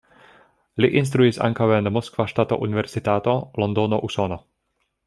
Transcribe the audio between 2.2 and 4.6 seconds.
Ŝtata Universitato, Londono, Usono.